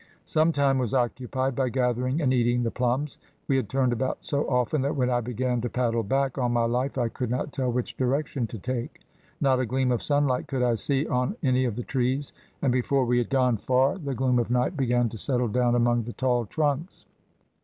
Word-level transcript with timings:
Some 0.25 0.51
time 0.51 0.79
was 0.79 0.95
occupied 0.95 1.59
in 1.59 1.69
gathering 1.69 2.21
and 2.21 2.33
eating 2.33 2.63
the 2.63 2.71
plums. 2.71 3.19
We 3.47 3.55
had 3.55 3.69
turned 3.69 3.93
about 3.93 4.17
so 4.25 4.49
often 4.49 4.81
that 4.81 4.95
when 4.95 5.11
I 5.11 5.21
began 5.21 5.61
to 5.61 5.69
paddle 5.69 6.01
back, 6.01 6.39
on 6.39 6.53
my 6.53 6.63
life 6.63 6.97
I 6.97 7.07
could 7.07 7.29
not 7.29 7.51
tell 7.53 7.71
which 7.71 7.95
direction 7.97 8.47
to 8.47 8.57
take; 8.57 9.01
not 9.39 9.59
a 9.59 9.65
gleam 9.67 9.91
of 9.91 10.01
sunlight 10.01 10.47
could 10.47 10.63
I 10.63 10.73
see 10.73 11.05
on 11.05 11.35
any 11.43 11.65
of 11.65 11.75
the 11.75 11.83
trees, 11.83 12.33
and 12.63 12.71
before 12.73 13.05
we 13.05 13.19
had 13.19 13.29
gone 13.29 13.57
far 13.57 13.99
the 13.99 14.15
gloom 14.15 14.39
of 14.39 14.49
night 14.49 14.75
began 14.75 15.07
to 15.09 15.19
settle 15.19 15.49
down 15.49 15.75
among 15.75 16.01
the 16.01 16.13
tall 16.13 16.47
trunks. 16.47 17.05